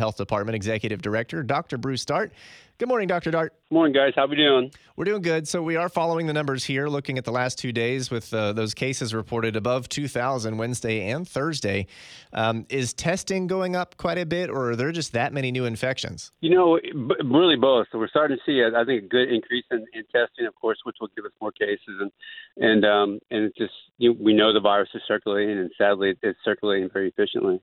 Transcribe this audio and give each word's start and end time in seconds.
Health 0.00 0.16
Department 0.16 0.56
Executive 0.56 1.00
Director, 1.00 1.44
Dr. 1.44 1.78
Bruce 1.78 2.04
Dart. 2.04 2.32
Good 2.80 2.88
morning, 2.88 3.08
Dr. 3.08 3.30
Dart. 3.30 3.52
Morning, 3.70 3.92
guys. 3.92 4.14
How 4.16 4.24
are 4.24 4.28
we 4.28 4.36
doing? 4.36 4.72
We're 4.96 5.04
doing 5.04 5.20
good. 5.20 5.46
So 5.46 5.62
we 5.62 5.76
are 5.76 5.90
following 5.90 6.26
the 6.26 6.32
numbers 6.32 6.64
here, 6.64 6.88
looking 6.88 7.18
at 7.18 7.26
the 7.26 7.30
last 7.30 7.58
two 7.58 7.72
days 7.72 8.10
with 8.10 8.32
uh, 8.32 8.54
those 8.54 8.72
cases 8.72 9.12
reported 9.12 9.54
above 9.54 9.90
2,000 9.90 10.56
Wednesday 10.56 11.10
and 11.10 11.28
Thursday. 11.28 11.88
Um, 12.32 12.64
is 12.70 12.94
testing 12.94 13.48
going 13.48 13.76
up 13.76 13.98
quite 13.98 14.16
a 14.16 14.24
bit, 14.24 14.48
or 14.48 14.70
are 14.70 14.76
there 14.76 14.92
just 14.92 15.12
that 15.12 15.34
many 15.34 15.52
new 15.52 15.66
infections? 15.66 16.32
You 16.40 16.54
know, 16.54 16.80
b- 16.82 17.16
really 17.22 17.56
both. 17.56 17.88
So 17.92 17.98
we're 17.98 18.08
starting 18.08 18.38
to 18.38 18.42
see, 18.46 18.64
I 18.64 18.82
think, 18.86 19.04
a 19.04 19.06
good 19.06 19.30
increase 19.30 19.66
in, 19.70 19.84
in 19.92 20.04
testing, 20.04 20.46
of 20.46 20.54
course, 20.54 20.78
which 20.84 20.96
will 21.02 21.10
give 21.14 21.26
us 21.26 21.32
more 21.38 21.52
cases, 21.52 22.00
and 22.00 22.10
and 22.56 22.84
um, 22.86 23.18
and 23.30 23.44
it's 23.44 23.58
just 23.58 23.74
you 23.98 24.14
know, 24.14 24.16
we 24.18 24.32
know 24.32 24.54
the 24.54 24.60
virus 24.60 24.88
is 24.94 25.02
circulating, 25.06 25.58
and 25.58 25.70
sadly, 25.76 26.14
it's 26.22 26.38
circulating 26.46 26.88
very 26.90 27.08
efficiently. 27.08 27.60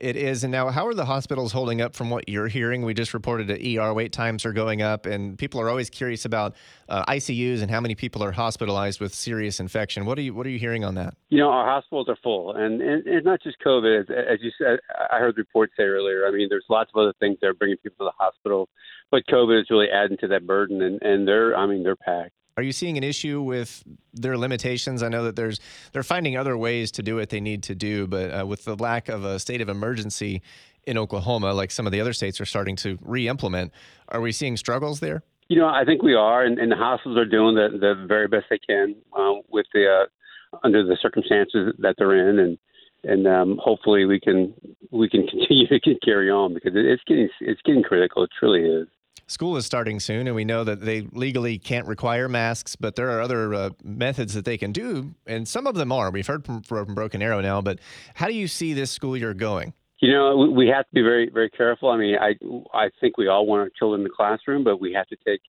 It 0.00 0.16
is. 0.16 0.44
And 0.44 0.52
now, 0.52 0.68
how 0.70 0.86
are 0.86 0.94
the 0.94 1.04
hospitals 1.04 1.52
holding 1.52 1.80
up 1.80 1.94
from 1.94 2.08
what 2.08 2.28
you're 2.28 2.46
hearing? 2.46 2.84
We 2.84 2.94
just 2.94 3.14
reported 3.14 3.48
that 3.48 3.60
ER 3.66 3.92
wait 3.92 4.12
times 4.12 4.46
are 4.46 4.52
going 4.52 4.80
up, 4.80 5.06
and 5.06 5.36
people 5.36 5.60
are 5.60 5.68
always 5.68 5.90
curious 5.90 6.24
about 6.24 6.54
uh, 6.88 7.04
ICUs 7.06 7.62
and 7.62 7.70
how 7.70 7.80
many 7.80 7.96
people 7.96 8.22
are 8.22 8.30
hospitalized 8.30 9.00
with 9.00 9.12
serious 9.12 9.58
infection. 9.58 10.04
What 10.04 10.16
are 10.18 10.22
you 10.22 10.34
What 10.34 10.46
are 10.46 10.50
you 10.50 10.58
hearing 10.58 10.84
on 10.84 10.94
that? 10.94 11.14
You 11.30 11.38
know, 11.38 11.50
our 11.50 11.66
hospitals 11.66 12.08
are 12.08 12.16
full, 12.22 12.54
and, 12.54 12.80
and 12.80 13.02
it's 13.06 13.26
not 13.26 13.42
just 13.42 13.56
COVID. 13.64 14.02
As, 14.02 14.06
as 14.10 14.38
you 14.40 14.52
said, 14.56 14.78
I 15.10 15.18
heard 15.18 15.36
reports 15.36 15.72
say 15.76 15.84
earlier. 15.84 16.26
I 16.26 16.30
mean, 16.30 16.46
there's 16.48 16.66
lots 16.68 16.90
of 16.94 17.00
other 17.00 17.14
things 17.18 17.38
that 17.40 17.48
are 17.48 17.54
bringing 17.54 17.78
people 17.78 18.06
to 18.06 18.12
the 18.16 18.24
hospital, 18.24 18.68
but 19.10 19.24
COVID 19.26 19.60
is 19.60 19.66
really 19.68 19.88
adding 19.92 20.16
to 20.18 20.28
that 20.28 20.46
burden, 20.46 20.80
and, 20.80 21.02
and 21.02 21.26
they're, 21.26 21.56
I 21.56 21.66
mean, 21.66 21.82
they're 21.82 21.96
packed. 21.96 22.34
Are 22.58 22.62
you 22.62 22.72
seeing 22.72 22.98
an 22.98 23.04
issue 23.04 23.40
with 23.40 23.84
their 24.12 24.36
limitations? 24.36 25.04
I 25.04 25.08
know 25.08 25.22
that 25.22 25.36
there's 25.36 25.60
they're 25.92 26.02
finding 26.02 26.36
other 26.36 26.58
ways 26.58 26.90
to 26.92 27.04
do 27.04 27.14
what 27.14 27.30
they 27.30 27.38
need 27.38 27.62
to 27.62 27.74
do, 27.76 28.08
but 28.08 28.36
uh, 28.36 28.44
with 28.44 28.64
the 28.64 28.74
lack 28.74 29.08
of 29.08 29.24
a 29.24 29.38
state 29.38 29.60
of 29.60 29.68
emergency 29.68 30.42
in 30.84 30.98
Oklahoma, 30.98 31.52
like 31.52 31.70
some 31.70 31.86
of 31.86 31.92
the 31.92 32.00
other 32.00 32.12
states 32.12 32.40
are 32.40 32.44
starting 32.44 32.74
to 32.74 32.98
re-implement, 33.00 33.72
are 34.08 34.20
we 34.20 34.32
seeing 34.32 34.56
struggles 34.56 34.98
there? 34.98 35.22
You 35.48 35.58
know, 35.58 35.68
I 35.68 35.84
think 35.84 36.02
we 36.02 36.14
are, 36.14 36.42
and, 36.42 36.58
and 36.58 36.72
the 36.72 36.76
hospitals 36.76 37.16
are 37.16 37.24
doing 37.24 37.54
the, 37.54 37.78
the 37.78 37.94
very 38.08 38.26
best 38.26 38.46
they 38.50 38.58
can 38.58 38.96
um, 39.16 39.42
with 39.48 39.66
the 39.72 39.86
uh, 39.86 40.58
under 40.64 40.82
the 40.82 40.96
circumstances 41.00 41.72
that 41.78 41.94
they're 41.96 42.28
in, 42.28 42.40
and 42.40 42.58
and 43.04 43.28
um, 43.28 43.60
hopefully 43.62 44.04
we 44.04 44.18
can 44.18 44.52
we 44.90 45.08
can 45.08 45.24
continue 45.28 45.68
to 45.68 45.78
carry 46.04 46.28
on 46.28 46.54
because 46.54 46.72
it's 46.74 47.04
getting 47.06 47.28
it's 47.40 47.62
getting 47.62 47.84
critical. 47.84 48.24
It 48.24 48.30
truly 48.36 48.62
is. 48.62 48.88
School 49.26 49.56
is 49.56 49.66
starting 49.66 50.00
soon, 50.00 50.26
and 50.26 50.36
we 50.36 50.44
know 50.44 50.64
that 50.64 50.80
they 50.80 51.02
legally 51.12 51.58
can't 51.58 51.86
require 51.86 52.28
masks, 52.28 52.76
but 52.76 52.96
there 52.96 53.10
are 53.10 53.20
other 53.20 53.54
uh, 53.54 53.70
methods 53.82 54.34
that 54.34 54.44
they 54.44 54.58
can 54.58 54.72
do, 54.72 55.14
and 55.26 55.46
some 55.46 55.66
of 55.66 55.74
them 55.74 55.92
are. 55.92 56.10
We've 56.10 56.26
heard 56.26 56.44
from, 56.44 56.62
from 56.62 56.94
Broken 56.94 57.22
Arrow 57.22 57.40
now, 57.40 57.60
but 57.60 57.78
how 58.14 58.26
do 58.26 58.34
you 58.34 58.48
see 58.48 58.72
this 58.72 58.90
school 58.90 59.16
year 59.16 59.34
going? 59.34 59.72
You 60.00 60.12
know, 60.12 60.36
we 60.36 60.68
have 60.68 60.84
to 60.84 60.94
be 60.94 61.02
very, 61.02 61.28
very 61.28 61.50
careful. 61.50 61.90
I 61.90 61.96
mean, 61.96 62.16
I, 62.20 62.34
I 62.72 62.88
think 63.00 63.18
we 63.18 63.26
all 63.26 63.46
want 63.46 63.62
our 63.62 63.70
children 63.76 64.02
in 64.02 64.04
the 64.04 64.14
classroom, 64.14 64.62
but 64.62 64.80
we 64.80 64.92
have 64.92 65.08
to 65.08 65.16
take 65.26 65.40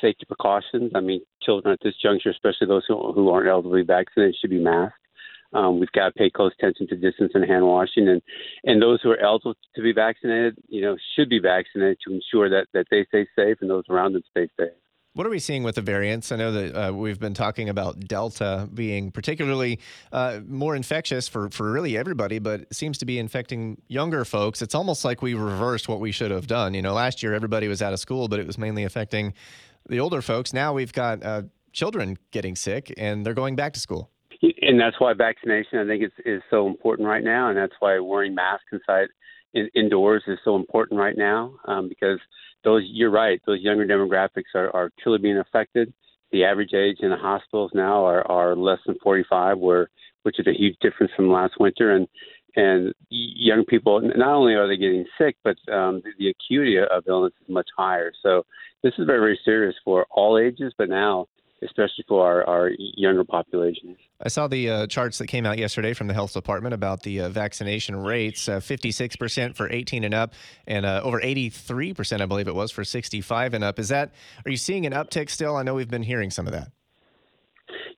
safety 0.00 0.24
precautions. 0.26 0.90
I 0.94 1.00
mean, 1.00 1.20
children 1.42 1.72
at 1.72 1.78
this 1.82 1.94
juncture, 2.02 2.30
especially 2.30 2.66
those 2.66 2.84
who, 2.88 3.12
who 3.12 3.30
aren't 3.30 3.48
elderly 3.48 3.82
vaccinated, 3.82 4.36
should 4.40 4.50
be 4.50 4.58
masked. 4.58 4.98
Um, 5.54 5.78
we've 5.78 5.92
got 5.92 6.06
to 6.06 6.12
pay 6.12 6.30
close 6.30 6.52
attention 6.58 6.88
to 6.88 6.96
distance 6.96 7.32
and 7.34 7.48
hand 7.48 7.66
washing, 7.66 8.08
and 8.08 8.20
and 8.64 8.82
those 8.82 9.00
who 9.02 9.10
are 9.10 9.20
eligible 9.20 9.54
to 9.76 9.82
be 9.82 9.92
vaccinated, 9.92 10.56
you 10.68 10.82
know, 10.82 10.96
should 11.16 11.28
be 11.28 11.38
vaccinated 11.38 11.98
to 12.06 12.14
ensure 12.14 12.50
that 12.50 12.66
that 12.74 12.86
they 12.90 13.04
stay 13.08 13.26
safe 13.36 13.58
and 13.60 13.70
those 13.70 13.84
around 13.88 14.14
them 14.14 14.22
stay 14.30 14.48
safe. 14.58 14.72
What 15.14 15.28
are 15.28 15.30
we 15.30 15.38
seeing 15.38 15.62
with 15.62 15.76
the 15.76 15.80
variants? 15.80 16.32
I 16.32 16.36
know 16.36 16.50
that 16.50 16.74
uh, 16.88 16.92
we've 16.92 17.20
been 17.20 17.34
talking 17.34 17.68
about 17.68 18.00
Delta 18.00 18.68
being 18.74 19.12
particularly 19.12 19.78
uh, 20.10 20.40
more 20.44 20.74
infectious 20.74 21.28
for, 21.28 21.50
for 21.50 21.70
really 21.70 21.96
everybody, 21.96 22.40
but 22.40 22.62
it 22.62 22.74
seems 22.74 22.98
to 22.98 23.04
be 23.04 23.20
infecting 23.20 23.80
younger 23.86 24.24
folks. 24.24 24.60
It's 24.60 24.74
almost 24.74 25.04
like 25.04 25.22
we 25.22 25.34
reversed 25.34 25.88
what 25.88 26.00
we 26.00 26.10
should 26.10 26.32
have 26.32 26.48
done. 26.48 26.74
You 26.74 26.82
know, 26.82 26.94
last 26.94 27.22
year 27.22 27.32
everybody 27.32 27.68
was 27.68 27.80
out 27.80 27.92
of 27.92 28.00
school, 28.00 28.26
but 28.26 28.40
it 28.40 28.46
was 28.48 28.58
mainly 28.58 28.82
affecting 28.82 29.34
the 29.88 30.00
older 30.00 30.20
folks. 30.20 30.52
Now 30.52 30.72
we've 30.72 30.92
got 30.92 31.22
uh, 31.22 31.42
children 31.72 32.18
getting 32.32 32.56
sick 32.56 32.92
and 32.96 33.24
they're 33.24 33.34
going 33.34 33.54
back 33.54 33.72
to 33.74 33.80
school 33.80 34.10
and 34.66 34.80
that's 34.80 34.98
why 34.98 35.12
vaccination 35.12 35.78
I 35.78 35.86
think 35.86 36.04
is 36.04 36.12
is 36.24 36.42
so 36.50 36.66
important 36.66 37.08
right 37.08 37.24
now, 37.24 37.48
and 37.48 37.58
that's 37.58 37.74
why 37.80 37.98
wearing 37.98 38.34
masks 38.34 38.66
inside 38.72 39.08
in, 39.52 39.68
indoors 39.74 40.22
is 40.26 40.38
so 40.44 40.56
important 40.56 40.98
right 40.98 41.16
now 41.16 41.54
um, 41.66 41.88
because 41.88 42.18
those 42.64 42.82
you're 42.86 43.10
right 43.10 43.40
those 43.46 43.60
younger 43.60 43.86
demographics 43.86 44.54
are, 44.54 44.74
are 44.74 44.90
truly 45.02 45.18
being 45.18 45.38
affected. 45.38 45.92
The 46.32 46.44
average 46.44 46.74
age 46.74 46.96
in 47.00 47.10
the 47.10 47.16
hospitals 47.16 47.70
now 47.74 48.04
are, 48.04 48.28
are 48.28 48.56
less 48.56 48.80
than 48.86 48.96
45, 49.02 49.58
where 49.58 49.88
which 50.24 50.40
is 50.40 50.46
a 50.46 50.58
huge 50.58 50.76
difference 50.80 51.12
from 51.14 51.30
last 51.30 51.54
winter, 51.60 51.94
and 51.94 52.08
and 52.56 52.94
young 53.10 53.64
people 53.64 54.00
not 54.00 54.34
only 54.34 54.54
are 54.54 54.68
they 54.68 54.76
getting 54.76 55.04
sick, 55.18 55.36
but 55.42 55.56
um, 55.72 56.00
the, 56.04 56.10
the 56.18 56.28
acuity 56.28 56.78
of 56.78 57.04
illness 57.06 57.32
is 57.42 57.52
much 57.52 57.68
higher. 57.76 58.12
So 58.22 58.44
this 58.82 58.92
is 58.98 59.06
very 59.06 59.20
very 59.20 59.40
serious 59.44 59.74
for 59.84 60.06
all 60.10 60.38
ages, 60.38 60.72
but 60.78 60.88
now 60.88 61.26
especially 61.64 62.04
for 62.06 62.24
our, 62.24 62.46
our 62.48 62.70
younger 62.78 63.24
populations. 63.24 63.96
I 64.20 64.28
saw 64.28 64.46
the 64.46 64.70
uh, 64.70 64.86
charts 64.86 65.18
that 65.18 65.26
came 65.26 65.46
out 65.46 65.58
yesterday 65.58 65.92
from 65.92 66.06
the 66.06 66.14
health 66.14 66.32
department 66.32 66.74
about 66.74 67.02
the 67.02 67.22
uh, 67.22 67.28
vaccination 67.28 67.96
rates 67.96 68.48
uh, 68.48 68.60
56% 68.60 69.56
for 69.56 69.70
18 69.70 70.04
and 70.04 70.14
up, 70.14 70.34
and 70.66 70.86
uh, 70.86 71.00
over 71.02 71.20
83%, 71.20 72.20
I 72.20 72.26
believe 72.26 72.48
it 72.48 72.54
was, 72.54 72.70
for 72.70 72.84
65 72.84 73.54
and 73.54 73.64
up. 73.64 73.78
Is 73.78 73.88
that, 73.88 74.12
are 74.44 74.50
you 74.50 74.56
seeing 74.56 74.86
an 74.86 74.92
uptick 74.92 75.30
still? 75.30 75.56
I 75.56 75.62
know 75.62 75.74
we've 75.74 75.90
been 75.90 76.02
hearing 76.02 76.30
some 76.30 76.46
of 76.46 76.52
that. 76.52 76.70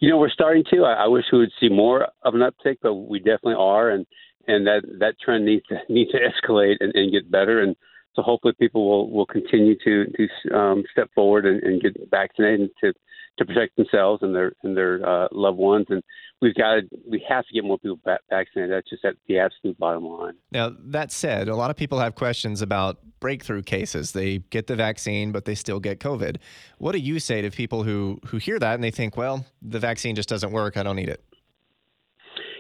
You 0.00 0.10
know, 0.10 0.19
we're 0.19 0.31
starting 0.31 0.65
to. 0.72 0.84
I, 0.84 1.05
I 1.05 1.06
wish 1.09 1.25
we 1.32 1.38
would 1.38 1.53
see 1.60 1.69
more 1.69 2.06
of 2.22 2.34
an 2.34 2.41
uptick, 2.41 2.76
but 2.82 2.94
we 2.94 3.19
definitely 3.19 3.56
are. 3.59 3.91
And, 3.91 4.06
and 4.47 4.66
that, 4.66 4.82
that 5.00 5.15
trend 5.22 5.44
needs 5.44 5.65
to, 5.66 5.76
needs 5.93 6.10
to 6.12 6.19
escalate 6.19 6.76
and, 6.81 6.94
and 6.94 7.12
get 7.12 7.31
better. 7.31 7.60
And, 7.60 7.76
so 8.16 8.22
hopefully 8.22 8.54
people 8.59 8.88
will, 8.88 9.10
will 9.10 9.27
continue 9.27 9.77
to 9.84 10.06
to 10.06 10.59
um, 10.59 10.82
step 10.91 11.10
forward 11.15 11.47
and, 11.47 11.62
and 11.62 11.82
get 11.82 11.94
vaccinated 12.10 12.71
to 12.82 12.93
to 13.38 13.44
protect 13.44 13.77
themselves 13.77 14.22
and 14.22 14.34
their 14.34 14.53
and 14.62 14.77
their 14.77 15.06
uh, 15.06 15.28
loved 15.31 15.59
ones. 15.59 15.87
And 15.91 16.03
we've 16.41 16.55
got 16.55 16.76
to, 16.76 16.82
we 17.09 17.25
have 17.28 17.47
to 17.47 17.55
get 17.55 17.65
more 17.65 17.78
people 17.78 18.00
vaccinated. 18.31 18.72
That's 18.72 18.88
just 18.88 19.05
at 19.05 19.15
the 19.28 19.38
absolute 19.38 19.78
bottom 19.78 20.05
line. 20.05 20.34
Now 20.50 20.72
that 20.87 21.12
said, 21.12 21.49
a 21.49 21.55
lot 21.55 21.71
of 21.71 21.76
people 21.76 21.99
have 22.00 22.15
questions 22.15 22.62
about 22.62 22.99
breakthrough 23.21 23.62
cases. 23.62 24.12
They 24.12 24.38
get 24.38 24.66
the 24.66 24.76
vaccine, 24.76 25.32
but 25.32 25.44
they 25.44 25.55
still 25.55 25.81
get 25.81 26.00
COVID. 26.00 26.38
What 26.78 26.93
do 26.93 26.99
you 26.99 27.21
say 27.21 27.43
to 27.43 27.50
people 27.50 27.82
who 27.82 28.19
who 28.26 28.38
hear 28.38 28.59
that 28.59 28.75
and 28.75 28.82
they 28.82 28.91
think, 28.91 29.16
well, 29.16 29.44
the 29.60 29.78
vaccine 29.78 30.16
just 30.16 30.28
doesn't 30.28 30.53
work. 30.53 30.78
I 30.78 30.82
don't 30.82 30.97
need 30.97 31.10
it. 31.10 31.22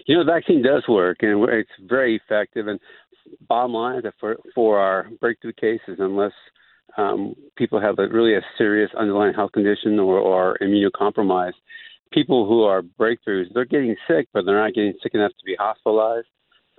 You 0.06 0.14
know, 0.14 0.24
the 0.24 0.30
vaccine 0.30 0.62
does 0.62 0.84
work, 0.88 1.18
and 1.22 1.48
it's 1.48 1.68
very 1.80 2.14
effective. 2.14 2.68
And 2.68 2.78
bottom 3.48 3.72
line 3.72 4.02
that 4.02 4.14
for 4.20 4.36
for 4.54 4.78
our 4.78 5.08
breakthrough 5.20 5.52
cases, 5.52 5.96
unless 5.98 6.32
um, 6.96 7.34
people 7.56 7.80
have 7.80 7.98
a 7.98 8.08
really 8.08 8.34
a 8.34 8.40
serious 8.56 8.90
underlying 8.98 9.34
health 9.34 9.52
condition 9.52 9.98
or, 9.98 10.18
or 10.18 10.58
immunocompromised. 10.62 11.52
People 12.12 12.46
who 12.46 12.62
are 12.62 12.82
breakthroughs, 12.82 13.46
they're 13.52 13.64
getting 13.64 13.96
sick, 14.08 14.28
but 14.32 14.46
they're 14.46 14.58
not 14.58 14.74
getting 14.74 14.94
sick 15.02 15.14
enough 15.14 15.32
to 15.32 15.44
be 15.44 15.56
hospitalized. 15.58 16.28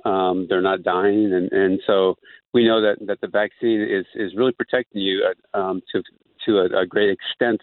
Um, 0.06 0.46
they're 0.48 0.62
not 0.62 0.84
dying, 0.84 1.34
and, 1.34 1.52
and 1.52 1.82
so 1.86 2.16
we 2.54 2.66
know 2.66 2.82
that, 2.82 3.06
that 3.08 3.20
the 3.20 3.28
vaccine 3.28 3.82
is, 3.82 4.06
is 4.16 4.38
really 4.38 4.54
protecting 4.54 5.02
you 5.02 5.26
uh, 5.54 5.58
um, 5.58 5.82
to 5.92 6.02
to 6.46 6.60
a, 6.60 6.82
a 6.82 6.86
great 6.86 7.10
extent 7.10 7.62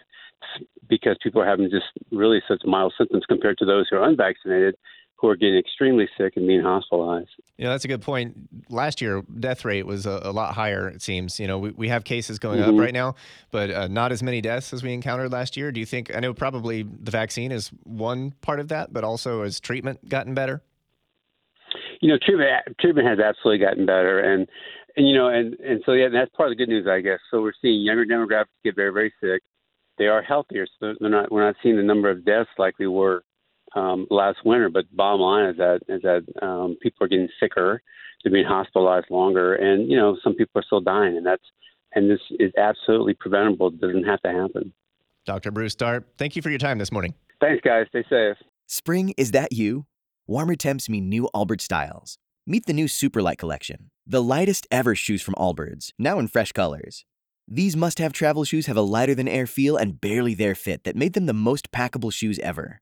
because 0.87 1.17
people 1.23 1.41
are 1.41 1.47
having 1.47 1.69
just 1.71 1.85
really 2.11 2.41
such 2.47 2.61
mild 2.65 2.93
symptoms 2.97 3.23
compared 3.27 3.57
to 3.57 3.65
those 3.65 3.87
who 3.89 3.97
are 3.97 4.07
unvaccinated 4.07 4.75
who 5.17 5.29
are 5.29 5.35
getting 5.35 5.57
extremely 5.57 6.07
sick 6.17 6.33
and 6.35 6.45
being 6.45 6.61
hospitalized. 6.61 7.29
Yeah, 7.57 7.69
that's 7.69 7.85
a 7.85 7.87
good 7.87 8.01
point. 8.01 8.35
Last 8.69 9.01
year, 9.01 9.23
death 9.39 9.63
rate 9.63 9.85
was 9.85 10.05
a, 10.05 10.19
a 10.23 10.31
lot 10.31 10.53
higher. 10.53 10.89
It 10.89 11.01
seems. 11.01 11.39
You 11.39 11.47
know, 11.47 11.57
we, 11.57 11.71
we 11.71 11.89
have 11.89 12.03
cases 12.03 12.37
going 12.37 12.59
mm-hmm. 12.59 12.75
up 12.75 12.79
right 12.79 12.93
now, 12.93 13.15
but 13.51 13.71
uh, 13.71 13.87
not 13.87 14.11
as 14.11 14.21
many 14.21 14.41
deaths 14.41 14.73
as 14.73 14.83
we 14.83 14.93
encountered 14.93 15.31
last 15.31 15.55
year. 15.55 15.71
Do 15.71 15.79
you 15.79 15.85
think? 15.85 16.13
I 16.15 16.19
know 16.19 16.33
probably 16.33 16.83
the 16.83 17.11
vaccine 17.11 17.51
is 17.51 17.69
one 17.83 18.31
part 18.41 18.59
of 18.59 18.67
that, 18.69 18.91
but 18.91 19.03
also 19.03 19.43
has 19.43 19.59
treatment 19.59 20.07
gotten 20.09 20.33
better? 20.33 20.61
You 22.01 22.09
know, 22.09 22.17
treatment 22.21 22.49
treatment 22.79 23.07
has 23.07 23.19
absolutely 23.19 23.65
gotten 23.65 23.85
better, 23.85 24.19
and 24.19 24.47
and 24.97 25.07
you 25.07 25.15
know, 25.15 25.29
and 25.29 25.53
and 25.59 25.81
so 25.85 25.93
yeah, 25.93 26.09
that's 26.11 26.31
part 26.35 26.51
of 26.51 26.57
the 26.57 26.61
good 26.61 26.69
news, 26.69 26.87
I 26.87 26.99
guess. 26.99 27.19
So 27.31 27.41
we're 27.41 27.53
seeing 27.61 27.81
younger 27.81 28.05
demographics 28.05 28.47
get 28.63 28.75
very 28.75 28.91
very 28.91 29.13
sick. 29.21 29.41
They 29.97 30.07
are 30.07 30.21
healthier, 30.21 30.67
so 30.77 30.93
they're 30.99 31.09
not. 31.09 31.31
We're 31.31 31.45
not 31.45 31.55
seeing 31.63 31.77
the 31.77 31.83
number 31.83 32.09
of 32.09 32.25
deaths 32.25 32.49
like 32.57 32.77
we 32.79 32.87
were 32.87 33.23
um, 33.75 34.07
last 34.09 34.39
winter. 34.45 34.69
But 34.69 34.85
bottom 34.95 35.21
line 35.21 35.49
is 35.49 35.57
that 35.57 35.81
is 35.87 36.01
that 36.01 36.23
um, 36.41 36.77
people 36.81 37.05
are 37.05 37.07
getting 37.07 37.29
sicker, 37.39 37.81
they're 38.23 38.33
being 38.33 38.45
hospitalized 38.45 39.07
longer, 39.09 39.55
and 39.55 39.89
you 39.89 39.97
know 39.97 40.17
some 40.23 40.33
people 40.33 40.59
are 40.59 40.65
still 40.65 40.81
dying, 40.81 41.17
and 41.17 41.25
that's 41.25 41.43
and 41.93 42.09
this 42.09 42.19
is 42.39 42.51
absolutely 42.57 43.13
preventable. 43.13 43.67
It 43.67 43.79
doesn't 43.79 44.05
have 44.05 44.21
to 44.21 44.31
happen. 44.31 44.73
Dr. 45.25 45.51
Bruce 45.51 45.75
Dart, 45.75 46.05
thank 46.17 46.35
you 46.35 46.41
for 46.41 46.49
your 46.49 46.59
time 46.59 46.77
this 46.77 46.91
morning. 46.91 47.15
Thanks, 47.41 47.61
guys. 47.63 47.87
Stay 47.89 48.03
safe. 48.09 48.37
Spring, 48.67 49.13
is 49.17 49.31
that 49.31 49.51
you? 49.51 49.85
Warmer 50.27 50.55
temps 50.55 50.89
mean 50.89 51.09
new 51.09 51.29
Allbirds 51.35 51.61
styles. 51.61 52.17
Meet 52.47 52.67
the 52.67 52.73
new 52.73 52.85
Superlight 52.85 53.37
collection, 53.39 53.89
the 54.05 54.21
lightest 54.21 54.67
ever 54.69 54.93
shoes 54.93 55.23
from 55.23 55.33
Allbirds, 55.33 55.91
now 55.97 56.19
in 56.19 56.27
fresh 56.27 56.51
colors. 56.51 57.05
These 57.47 57.75
must 57.75 57.99
have 57.99 58.13
travel 58.13 58.43
shoes 58.43 58.65
have 58.67 58.77
a 58.77 58.81
lighter 58.81 59.15
than 59.15 59.27
air 59.27 59.47
feel 59.47 59.77
and 59.77 59.99
barely 59.99 60.33
there 60.33 60.55
fit 60.55 60.83
that 60.83 60.95
made 60.95 61.13
them 61.13 61.25
the 61.25 61.33
most 61.33 61.71
packable 61.71 62.13
shoes 62.13 62.39
ever. 62.39 62.81